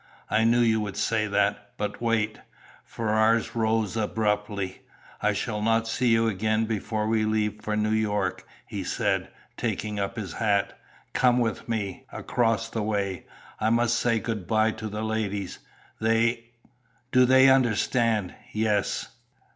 [0.31, 1.73] "I knew you would say that.
[1.77, 2.39] But wait."
[2.83, 4.81] Ferrars rose abruptly.
[5.21, 9.99] "I shall not see you again before we leave for New York," he said, taking
[9.99, 10.75] up his hat.
[11.13, 13.27] "Come with me across the way,
[13.59, 15.59] I must say good bye to the ladies;
[15.99, 16.45] they"
[17.11, 19.07] "Do they understand?" "Yes."